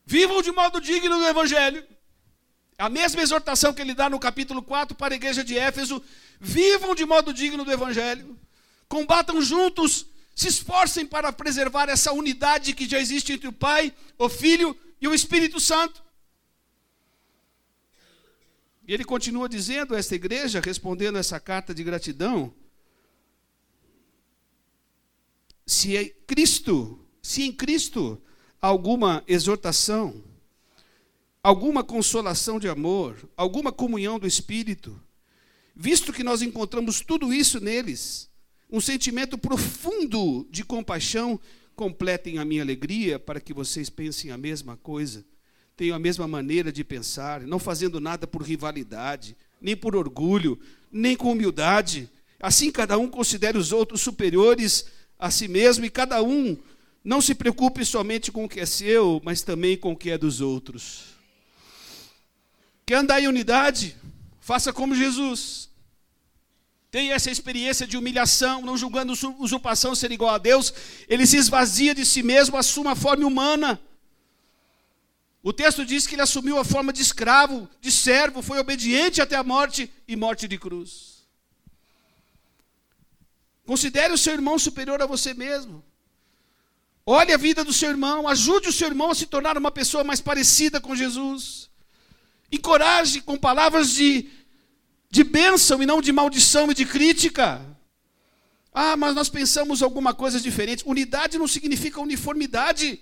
Vivam 0.06 0.42
de 0.42 0.52
modo 0.52 0.80
digno 0.80 1.18
do 1.18 1.26
Evangelho. 1.26 1.84
A 2.78 2.90
mesma 2.90 3.22
exortação 3.22 3.74
que 3.74 3.82
ele 3.82 3.94
dá 3.94 4.10
no 4.10 4.20
capítulo 4.20 4.62
4 4.62 4.96
para 4.96 5.14
a 5.14 5.16
igreja 5.16 5.44
de 5.44 5.58
Éfeso: 5.58 6.04
vivam 6.40 6.94
de 6.94 7.06
modo 7.06 7.34
digno 7.34 7.66
do 7.66 7.72
Evangelho, 7.72 8.38
combatam 8.88 9.42
juntos, 9.42 10.06
se 10.36 10.48
esforcem 10.48 11.06
para 11.06 11.32
preservar 11.32 11.90
essa 11.90 12.12
unidade 12.12 12.74
que 12.74 12.90
já 12.90 13.00
existe 13.00 13.34
entre 13.34 13.48
o 13.48 13.54
Pai, 13.54 13.94
o 14.18 14.28
Filho 14.28 14.76
e 15.00 15.08
o 15.08 15.14
Espírito 15.14 15.60
Santo. 15.60 16.04
E 18.88 18.94
ele 18.94 19.06
continua 19.06 19.48
dizendo 19.48 19.96
a 19.96 19.98
esta 20.00 20.16
igreja, 20.16 20.60
respondendo 20.60 21.18
essa 21.18 21.40
carta 21.40 21.74
de 21.74 21.84
gratidão: 21.84 22.54
se 25.66 25.96
é 25.96 26.06
Cristo, 26.06 27.00
se 27.22 27.44
em 27.44 27.52
Cristo 27.52 28.22
alguma 28.62 29.24
exortação, 29.28 30.24
alguma 31.42 31.84
consolação 31.84 32.60
de 32.60 32.68
amor, 32.68 33.30
alguma 33.38 33.72
comunhão 33.72 34.20
do 34.20 34.28
Espírito, 34.28 35.02
visto 35.76 36.12
que 36.12 36.24
nós 36.24 36.42
encontramos 36.42 37.02
tudo 37.02 37.34
isso 37.34 37.60
neles, 37.62 38.30
um 38.72 38.82
sentimento 38.82 39.38
profundo 39.38 40.48
de 40.50 40.64
compaixão, 40.64 41.40
completem 41.76 42.38
a 42.38 42.46
minha 42.46 42.62
alegria 42.62 43.20
para 43.20 43.40
que 43.40 43.54
vocês 43.54 43.90
pensem 43.90 44.32
a 44.32 44.38
mesma 44.38 44.78
coisa, 44.78 45.26
tenham 45.76 45.96
a 45.96 46.00
mesma 46.00 46.28
maneira 46.28 46.72
de 46.72 46.84
pensar, 46.84 47.42
não 47.42 47.60
fazendo 47.60 48.00
nada 48.00 48.28
por 48.28 48.42
rivalidade, 48.42 49.36
nem 49.60 49.76
por 49.76 49.96
orgulho, 49.96 50.60
nem 50.92 51.16
com 51.16 51.32
humildade. 51.32 52.10
Assim 52.40 52.72
cada 52.72 52.98
um 52.98 53.08
considere 53.08 53.58
os 53.58 53.72
outros 53.72 54.02
superiores 54.02 54.86
a 55.18 55.32
si 55.32 55.48
mesmo 55.48 55.86
e 55.86 55.90
cada 55.90 56.22
um 56.22 56.58
não 57.04 57.22
se 57.22 57.36
preocupe 57.36 57.84
somente 57.84 58.32
com 58.32 58.46
o 58.46 58.50
que 58.50 58.60
é 58.60 58.66
seu, 58.66 59.22
mas 59.24 59.42
também 59.42 59.78
com 59.78 59.92
o 59.92 59.98
que 59.98 60.10
é 60.10 60.18
dos 60.18 60.42
outros. 60.42 61.14
Quer 62.86 62.96
andar 62.96 63.22
em 63.22 63.28
unidade? 63.28 63.96
Faça 64.40 64.72
como 64.72 64.96
Jesus. 64.96 65.70
Tenha 66.94 67.16
essa 67.16 67.32
experiência 67.32 67.88
de 67.88 67.98
humilhação, 67.98 68.62
não 68.62 68.78
julgando 68.78 69.14
usurpação 69.40 69.96
ser 69.96 70.12
igual 70.12 70.36
a 70.36 70.38
Deus. 70.38 70.72
Ele 71.08 71.26
se 71.26 71.38
esvazia 71.38 71.96
de 71.96 72.06
si 72.06 72.22
mesmo, 72.22 72.56
assume 72.56 72.90
a 72.90 72.96
forma 72.96 73.26
humana. 73.26 73.82
O 75.42 75.52
texto 75.52 75.84
diz 75.84 76.06
que 76.06 76.14
ele 76.14 76.22
assumiu 76.22 76.60
a 76.60 76.64
forma 76.64 76.94
de 76.94 77.02
escravo, 77.02 77.68
de 77.82 77.92
servo, 77.92 78.44
foi 78.44 78.60
obediente 78.60 79.24
até 79.24 79.36
a 79.36 79.44
morte 79.44 79.92
e 80.08 80.16
morte 80.16 80.48
de 80.48 80.56
cruz. 80.60 81.24
Considere 83.66 84.14
o 84.14 84.18
seu 84.26 84.34
irmão 84.34 84.60
superior 84.60 85.02
a 85.02 85.08
você 85.08 85.34
mesmo. 85.34 85.84
Olhe 87.04 87.34
a 87.34 87.38
vida 87.38 87.64
do 87.64 87.74
seu 87.74 87.90
irmão, 87.90 88.28
ajude 88.28 88.70
o 88.70 88.74
seu 88.74 88.88
irmão 88.88 89.10
a 89.10 89.16
se 89.16 89.26
tornar 89.26 89.58
uma 89.58 89.72
pessoa 89.72 90.04
mais 90.04 90.22
parecida 90.22 90.80
com 90.80 90.96
Jesus. 90.96 91.72
Encoraje 92.52 93.20
com 93.20 93.36
palavras 93.36 93.90
de, 93.96 94.30
de 95.14 95.24
bênção 95.24 95.84
e 95.84 95.86
não 95.86 96.02
de 96.02 96.12
maldição 96.12 96.72
e 96.72 96.74
de 96.74 96.88
crítica. 96.88 97.64
Ah, 98.74 98.98
mas 98.98 99.14
nós 99.14 99.30
pensamos 99.30 99.84
alguma 99.84 100.12
coisa 100.12 100.40
diferente. 100.40 100.84
Unidade 100.88 101.38
não 101.38 101.48
significa 101.48 102.02
uniformidade. 102.02 103.00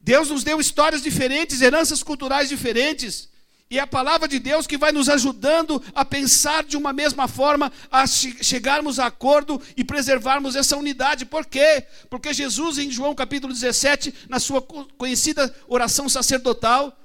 Deus 0.00 0.30
nos 0.30 0.42
deu 0.42 0.58
histórias 0.58 1.02
diferentes, 1.02 1.60
heranças 1.60 2.02
culturais 2.02 2.48
diferentes. 2.48 3.28
E 3.68 3.78
é 3.78 3.82
a 3.82 3.86
palavra 3.86 4.26
de 4.26 4.38
Deus 4.38 4.66
que 4.66 4.78
vai 4.78 4.90
nos 4.90 5.10
ajudando 5.10 5.84
a 5.94 6.02
pensar 6.02 6.64
de 6.64 6.78
uma 6.78 6.94
mesma 6.94 7.28
forma, 7.28 7.70
a 7.90 8.06
chegarmos 8.06 8.98
a 8.98 9.04
acordo 9.04 9.60
e 9.76 9.84
preservarmos 9.84 10.56
essa 10.56 10.78
unidade. 10.78 11.26
Por 11.26 11.44
quê? 11.44 11.84
Porque 12.08 12.32
Jesus, 12.32 12.78
em 12.78 12.90
João 12.90 13.14
capítulo 13.14 13.52
17, 13.52 14.14
na 14.30 14.40
sua 14.40 14.62
conhecida 14.62 15.54
oração 15.68 16.08
sacerdotal, 16.08 16.96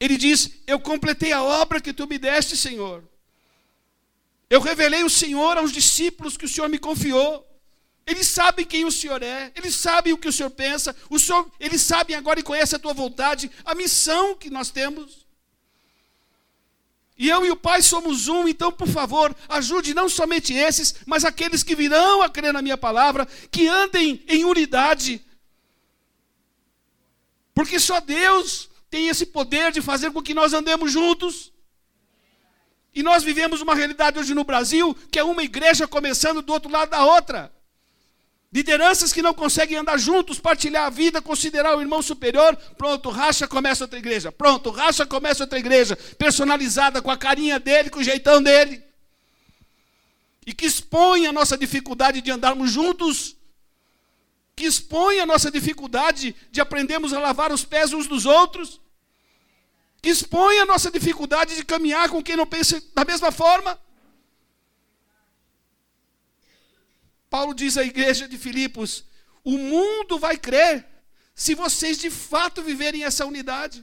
ele 0.00 0.16
diz: 0.16 0.50
Eu 0.66 0.78
completei 0.80 1.32
a 1.32 1.42
obra 1.42 1.80
que 1.80 1.92
tu 1.92 2.06
me 2.06 2.18
deste, 2.18 2.56
Senhor. 2.56 3.02
Eu 4.50 4.60
revelei 4.60 5.02
o 5.02 5.10
Senhor 5.10 5.56
aos 5.56 5.72
discípulos 5.72 6.36
que 6.36 6.44
o 6.44 6.48
Senhor 6.48 6.68
me 6.68 6.78
confiou. 6.78 7.44
Eles 8.06 8.26
sabem 8.26 8.66
quem 8.66 8.84
o 8.84 8.92
Senhor 8.92 9.22
é, 9.22 9.50
eles 9.56 9.74
sabem 9.74 10.12
o 10.12 10.18
que 10.18 10.28
o 10.28 10.32
Senhor 10.32 10.50
pensa, 10.50 10.94
o 11.08 11.18
Senhor, 11.18 11.50
eles 11.58 11.80
sabem 11.80 12.14
agora 12.14 12.38
e 12.38 12.42
conhecem 12.42 12.76
a 12.76 12.78
tua 12.78 12.92
vontade, 12.92 13.50
a 13.64 13.74
missão 13.74 14.36
que 14.36 14.50
nós 14.50 14.70
temos. 14.70 15.24
E 17.16 17.30
eu 17.30 17.46
e 17.46 17.50
o 17.50 17.56
Pai 17.56 17.80
somos 17.80 18.28
um, 18.28 18.46
então, 18.46 18.70
por 18.70 18.88
favor, 18.88 19.34
ajude 19.48 19.94
não 19.94 20.08
somente 20.08 20.52
esses, 20.52 20.96
mas 21.06 21.24
aqueles 21.24 21.62
que 21.62 21.74
virão 21.74 22.20
a 22.20 22.28
crer 22.28 22.52
na 22.52 22.60
minha 22.60 22.76
palavra, 22.76 23.26
que 23.50 23.66
andem 23.68 24.22
em 24.28 24.44
unidade. 24.44 25.24
Porque 27.54 27.78
só 27.78 28.00
Deus 28.00 28.68
tem 28.94 29.08
esse 29.08 29.26
poder 29.26 29.72
de 29.72 29.82
fazer 29.82 30.12
com 30.12 30.22
que 30.22 30.32
nós 30.32 30.52
andemos 30.52 30.92
juntos. 30.92 31.52
E 32.94 33.02
nós 33.02 33.24
vivemos 33.24 33.60
uma 33.60 33.74
realidade 33.74 34.20
hoje 34.20 34.32
no 34.34 34.44
Brasil 34.44 34.96
que 35.10 35.18
é 35.18 35.24
uma 35.24 35.42
igreja 35.42 35.88
começando 35.88 36.40
do 36.40 36.52
outro 36.52 36.70
lado 36.70 36.90
da 36.90 37.04
outra. 37.04 37.52
Lideranças 38.52 39.12
que 39.12 39.20
não 39.20 39.34
conseguem 39.34 39.78
andar 39.78 39.98
juntos, 39.98 40.38
partilhar 40.38 40.86
a 40.86 40.90
vida, 40.90 41.20
considerar 41.20 41.76
o 41.76 41.80
irmão 41.80 42.00
superior. 42.02 42.56
Pronto, 42.78 43.10
racha, 43.10 43.48
começa 43.48 43.82
outra 43.82 43.98
igreja. 43.98 44.30
Pronto, 44.30 44.70
racha, 44.70 45.04
começa 45.04 45.42
outra 45.42 45.58
igreja. 45.58 45.96
Personalizada 46.16 47.02
com 47.02 47.10
a 47.10 47.16
carinha 47.16 47.58
dele, 47.58 47.90
com 47.90 47.98
o 47.98 48.04
jeitão 48.04 48.40
dele. 48.40 48.80
E 50.46 50.54
que 50.54 50.66
expõe 50.66 51.26
a 51.26 51.32
nossa 51.32 51.58
dificuldade 51.58 52.20
de 52.20 52.30
andarmos 52.30 52.70
juntos 52.70 53.34
que 54.54 54.66
expõe 54.66 55.18
a 55.18 55.26
nossa 55.26 55.50
dificuldade 55.50 56.32
de 56.52 56.60
aprendermos 56.60 57.12
a 57.12 57.18
lavar 57.18 57.50
os 57.50 57.64
pés 57.64 57.92
uns 57.92 58.06
dos 58.06 58.24
outros, 58.24 58.80
que 60.04 60.10
expõe 60.10 60.58
a 60.58 60.66
nossa 60.66 60.90
dificuldade 60.90 61.56
de 61.56 61.64
caminhar 61.64 62.10
com 62.10 62.22
quem 62.22 62.36
não 62.36 62.46
pensa 62.46 62.78
da 62.94 63.06
mesma 63.06 63.32
forma. 63.32 63.80
Paulo 67.30 67.54
diz 67.54 67.78
à 67.78 67.82
igreja 67.82 68.28
de 68.28 68.36
Filipos: 68.36 69.04
o 69.42 69.56
mundo 69.56 70.18
vai 70.18 70.36
crer 70.36 70.86
se 71.34 71.54
vocês 71.54 71.96
de 71.96 72.10
fato 72.10 72.60
viverem 72.60 73.02
essa 73.02 73.24
unidade. 73.24 73.82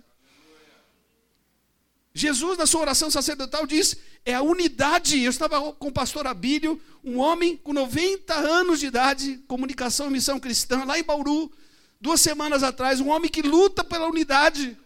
Jesus, 2.14 2.56
na 2.56 2.68
sua 2.68 2.82
oração 2.82 3.10
sacerdotal, 3.10 3.66
diz: 3.66 3.98
é 4.24 4.36
a 4.36 4.44
unidade. 4.44 5.24
Eu 5.24 5.32
estava 5.32 5.74
com 5.74 5.88
o 5.88 5.92
pastor 5.92 6.28
Abílio, 6.28 6.80
um 7.04 7.18
homem 7.18 7.58
com 7.58 7.74
90 7.74 8.32
anos 8.36 8.80
de 8.80 8.86
idade, 8.86 9.44
comunicação 9.48 10.06
e 10.06 10.12
missão 10.12 10.40
cristã, 10.40 10.84
lá 10.84 11.00
em 11.00 11.04
Bauru, 11.04 11.52
duas 12.00 12.22
semanas 12.22 12.62
atrás. 12.62 13.00
Um 13.00 13.10
homem 13.10 13.28
que 13.28 13.42
luta 13.42 13.84
pela 13.84 14.08
unidade, 14.08 14.78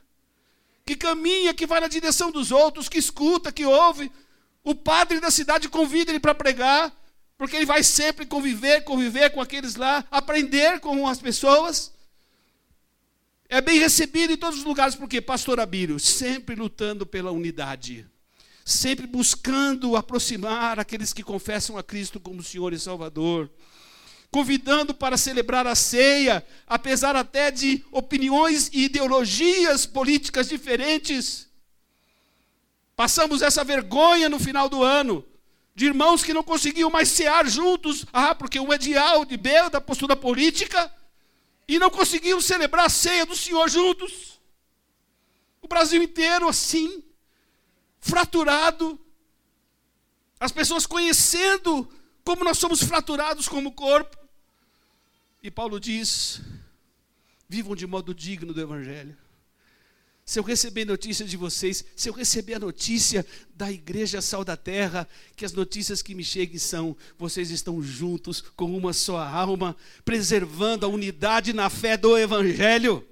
que 0.85 0.95
caminha, 0.95 1.53
que 1.53 1.65
vai 1.65 1.79
na 1.79 1.87
direção 1.87 2.31
dos 2.31 2.51
outros, 2.51 2.87
que 2.87 2.97
escuta, 2.97 3.51
que 3.51 3.65
ouve. 3.65 4.11
O 4.63 4.75
padre 4.75 5.19
da 5.19 5.31
cidade 5.31 5.67
convida 5.67 6.11
ele 6.11 6.19
para 6.19 6.35
pregar, 6.35 6.95
porque 7.37 7.55
ele 7.55 7.65
vai 7.65 7.83
sempre 7.83 8.25
conviver, 8.25 8.83
conviver 8.83 9.31
com 9.31 9.41
aqueles 9.41 9.75
lá, 9.75 10.05
aprender 10.11 10.79
com 10.79 11.07
as 11.07 11.19
pessoas. 11.19 11.91
É 13.49 13.61
bem 13.61 13.79
recebido 13.79 14.33
em 14.33 14.37
todos 14.37 14.59
os 14.59 14.65
lugares, 14.65 14.95
porque 14.95 15.21
pastor 15.21 15.59
Abílio, 15.59 15.99
sempre 15.99 16.55
lutando 16.55 17.05
pela 17.05 17.31
unidade, 17.31 18.07
sempre 18.63 19.07
buscando 19.07 19.95
aproximar 19.95 20.79
aqueles 20.79 21.13
que 21.13 21.23
confessam 21.23 21.77
a 21.77 21.83
Cristo 21.83 22.19
como 22.19 22.43
Senhor 22.43 22.73
e 22.73 22.79
Salvador, 22.79 23.49
convidando 24.35 24.93
para 24.93 25.15
celebrar 25.15 25.65
a 25.65 25.75
ceia, 25.75 26.45
apesar 26.67 27.15
até 27.15 27.49
de 27.49 27.85
opiniões 27.89 28.69
e 28.73 28.83
ideologias 28.83 29.85
políticas 29.85 30.49
diferentes. 30.49 31.47
Passamos 32.97 33.41
essa 33.41 33.63
vergonha 33.63 34.27
no 34.27 34.37
final 34.37 34.67
do 34.67 34.83
ano, 34.83 35.25
de 35.73 35.85
irmãos 35.85 36.21
que 36.21 36.33
não 36.33 36.43
conseguiam 36.43 36.89
mais 36.89 37.07
cear 37.07 37.47
juntos, 37.47 38.05
ah, 38.11 38.35
porque 38.35 38.59
um 38.59 38.73
é 38.73 38.77
de 38.77 38.97
A 38.97 39.23
de 39.23 39.37
B, 39.37 39.69
da 39.69 39.79
postura 39.79 40.17
política, 40.17 40.93
e 41.65 41.79
não 41.79 41.89
conseguiam 41.89 42.41
celebrar 42.41 42.87
a 42.87 42.89
ceia 42.89 43.25
do 43.25 43.37
Senhor 43.37 43.69
juntos. 43.69 44.37
O 45.61 45.67
Brasil 45.69 46.03
inteiro 46.03 46.49
assim, 46.49 47.01
fraturado. 48.01 48.99
As 50.37 50.51
pessoas 50.51 50.85
conhecendo 50.85 51.89
como 52.25 52.43
nós 52.43 52.57
somos 52.57 52.83
fraturados 52.83 53.47
como 53.47 53.71
corpo. 53.71 54.24
E 55.45 55.51
Paulo 55.51 55.79
diz: 55.79 56.41
vivam 57.47 57.75
de 57.75 57.85
modo 57.85 58.15
digno 58.15 58.51
do 58.51 58.59
Evangelho. 58.59 59.15
Se 60.25 60.39
eu 60.39 60.43
receber 60.43 60.85
notícia 60.85 61.23
de 61.23 61.37
vocês, 61.37 61.85
se 61.95 62.09
eu 62.09 62.13
receber 62.13 62.55
a 62.55 62.59
notícia 62.59 63.23
da 63.53 63.71
igreja 63.71 64.23
Sal 64.23 64.43
da 64.43 64.57
Terra, 64.57 65.07
que 65.35 65.45
as 65.45 65.53
notícias 65.53 66.01
que 66.01 66.15
me 66.15 66.23
cheguem 66.23 66.57
são: 66.57 66.97
vocês 67.15 67.51
estão 67.51 67.79
juntos 67.79 68.41
com 68.41 68.75
uma 68.75 68.91
só 68.91 69.19
alma, 69.19 69.77
preservando 70.03 70.83
a 70.83 70.89
unidade 70.89 71.53
na 71.53 71.69
fé 71.69 71.95
do 71.95 72.17
Evangelho. 72.17 73.07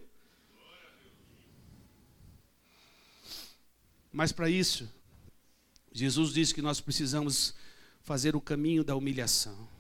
Mas 4.11 4.31
para 4.31 4.49
isso, 4.49 4.91
Jesus 5.91 6.33
disse 6.33 6.51
que 6.51 6.63
nós 6.63 6.81
precisamos 6.81 7.53
fazer 8.01 8.35
o 8.35 8.41
caminho 8.41 8.83
da 8.83 8.95
humilhação. 8.95 9.71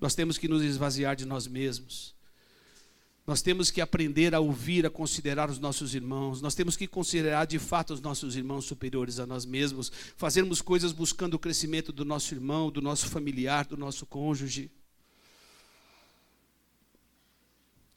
Nós 0.00 0.14
temos 0.14 0.38
que 0.38 0.48
nos 0.48 0.62
esvaziar 0.62 1.16
de 1.16 1.24
nós 1.24 1.46
mesmos. 1.46 2.14
Nós 3.26 3.40
temos 3.40 3.70
que 3.70 3.80
aprender 3.80 4.34
a 4.34 4.40
ouvir, 4.40 4.84
a 4.84 4.90
considerar 4.90 5.48
os 5.48 5.58
nossos 5.58 5.94
irmãos. 5.94 6.42
Nós 6.42 6.54
temos 6.54 6.76
que 6.76 6.86
considerar 6.86 7.46
de 7.46 7.58
fato 7.58 7.94
os 7.94 8.00
nossos 8.00 8.36
irmãos 8.36 8.66
superiores 8.66 9.18
a 9.18 9.26
nós 9.26 9.46
mesmos. 9.46 9.90
Fazermos 10.16 10.60
coisas 10.60 10.92
buscando 10.92 11.34
o 11.34 11.38
crescimento 11.38 11.90
do 11.90 12.04
nosso 12.04 12.34
irmão, 12.34 12.70
do 12.70 12.82
nosso 12.82 13.08
familiar, 13.08 13.64
do 13.64 13.78
nosso 13.78 14.04
cônjuge. 14.04 14.70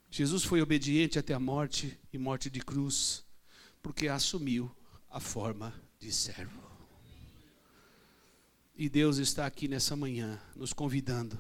Jesus 0.10 0.46
foi 0.46 0.62
obediente 0.62 1.20
até 1.20 1.34
a 1.34 1.40
morte 1.40 2.00
e 2.14 2.18
morte 2.18 2.50
de 2.50 2.62
cruz, 2.62 3.26
porque 3.84 4.08
assumiu 4.08 4.72
a 5.10 5.20
forma 5.20 5.74
de 6.00 6.12
servo. 6.12 6.62
E 8.78 8.88
Deus 8.88 9.18
está 9.18 9.46
aqui 9.46 9.68
nessa 9.68 9.96
manhã 9.96 10.40
nos 10.56 10.72
convidando 10.72 11.38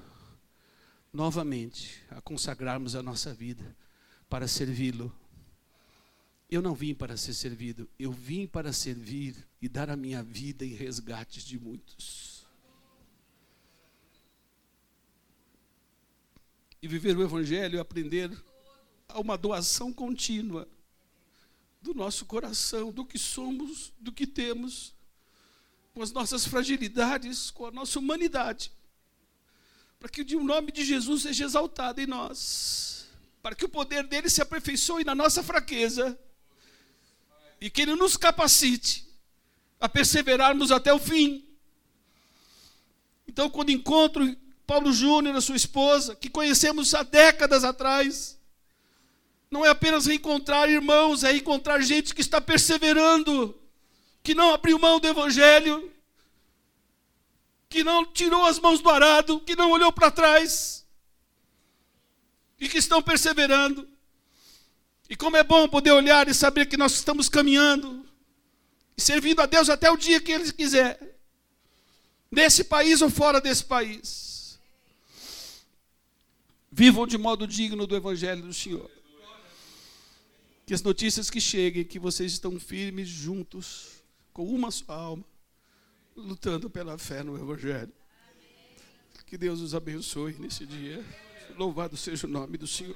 novamente 1.11 2.03
a 2.09 2.21
consagrarmos 2.21 2.95
a 2.95 3.03
nossa 3.03 3.33
vida 3.33 3.75
para 4.29 4.47
servi-lo. 4.47 5.13
Eu 6.49 6.61
não 6.61 6.73
vim 6.73 6.93
para 6.93 7.17
ser 7.17 7.33
servido, 7.33 7.89
eu 7.99 8.11
vim 8.11 8.47
para 8.47 8.71
servir 8.71 9.35
e 9.61 9.67
dar 9.67 9.89
a 9.89 9.97
minha 9.97 10.23
vida 10.23 10.65
em 10.65 10.73
resgate 10.73 11.45
de 11.45 11.59
muitos. 11.59 12.45
E 16.81 16.87
viver 16.87 17.17
o 17.17 17.23
Evangelho 17.23 17.77
e 17.77 17.79
aprender 17.79 18.31
a 19.09 19.19
uma 19.19 19.37
doação 19.37 19.91
contínua 19.91 20.67
do 21.81 21.93
nosso 21.93 22.25
coração, 22.25 22.91
do 22.91 23.05
que 23.05 23.17
somos, 23.17 23.91
do 23.99 24.11
que 24.11 24.27
temos, 24.27 24.95
com 25.93 26.01
as 26.01 26.11
nossas 26.11 26.45
fragilidades, 26.45 27.49
com 27.51 27.65
a 27.65 27.71
nossa 27.71 27.99
humanidade 27.99 28.71
para 29.99 30.09
que 30.09 30.35
o 30.35 30.43
nome 30.43 30.71
de 30.71 30.83
Jesus 30.85 31.23
seja 31.23 31.45
exaltado 31.45 31.99
em 31.99 32.05
nós, 32.05 33.07
para 33.41 33.55
que 33.55 33.65
o 33.65 33.69
poder 33.69 34.03
dele 34.03 34.29
se 34.29 34.41
aperfeiçoe 34.41 35.03
na 35.03 35.15
nossa 35.15 35.41
fraqueza 35.41 36.17
e 37.59 37.69
que 37.69 37.81
ele 37.81 37.95
nos 37.95 38.15
capacite 38.15 39.07
a 39.79 39.89
perseverarmos 39.89 40.71
até 40.71 40.93
o 40.93 40.99
fim. 40.99 41.43
Então, 43.27 43.49
quando 43.49 43.71
encontro 43.71 44.35
Paulo 44.65 44.91
Júnior 44.91 45.35
e 45.35 45.41
sua 45.41 45.55
esposa, 45.55 46.15
que 46.15 46.29
conhecemos 46.29 46.93
há 46.93 47.03
décadas 47.03 47.63
atrás, 47.63 48.37
não 49.49 49.65
é 49.65 49.69
apenas 49.69 50.05
reencontrar 50.05 50.69
irmãos, 50.69 51.23
é 51.23 51.35
encontrar 51.35 51.81
gente 51.81 52.13
que 52.13 52.21
está 52.21 52.41
perseverando, 52.41 53.57
que 54.21 54.35
não 54.35 54.53
abriu 54.53 54.77
mão 54.77 54.99
do 54.99 55.07
Evangelho, 55.07 55.91
que 57.69 57.83
não 57.83 58.05
tirou 58.05 58.45
as 58.45 58.59
mãos 58.59 58.79
do 58.81 58.89
arado, 58.89 59.41
que 59.41 59.55
não 59.55 59.71
olhou 59.71 59.91
para 59.91 60.11
trás 60.11 60.85
e 62.59 62.67
que 62.67 62.77
estão 62.77 63.01
perseverando. 63.01 63.87
E 65.09 65.15
como 65.15 65.37
é 65.37 65.43
bom 65.43 65.67
poder 65.67 65.91
olhar 65.91 66.27
e 66.27 66.33
saber 66.33 66.65
que 66.65 66.77
nós 66.77 66.93
estamos 66.93 67.29
caminhando 67.29 68.05
e 68.97 69.01
servindo 69.01 69.41
a 69.41 69.45
Deus 69.45 69.69
até 69.69 69.91
o 69.91 69.97
dia 69.97 70.19
que 70.19 70.31
Ele 70.31 70.51
quiser, 70.51 71.19
nesse 72.31 72.63
país 72.63 73.01
ou 73.01 73.09
fora 73.09 73.39
desse 73.39 73.63
país. 73.63 74.59
Vivam 76.71 77.07
de 77.07 77.17
modo 77.17 77.47
digno 77.47 77.87
do 77.87 77.95
Evangelho 77.95 78.41
do 78.41 78.53
Senhor. 78.53 78.89
Que 80.65 80.73
as 80.73 80.81
notícias 80.81 81.29
que 81.29 81.39
cheguem, 81.39 81.85
que 81.85 81.97
vocês 81.97 82.33
estão 82.33 82.59
firmes 82.59 83.07
juntos, 83.07 84.03
com 84.33 84.45
uma 84.45 84.69
só 84.69 84.91
alma 84.91 85.36
lutando 86.17 86.69
pela 86.69 86.97
fé 86.97 87.23
no 87.23 87.37
Evangelho. 87.37 87.93
Que 89.25 89.37
Deus 89.37 89.61
os 89.61 89.75
abençoe 89.75 90.35
nesse 90.39 90.65
dia. 90.65 91.03
Louvado 91.57 91.95
seja 91.95 92.25
o 92.27 92.29
nome 92.29 92.57
do 92.57 92.65
Senhor. 92.65 92.95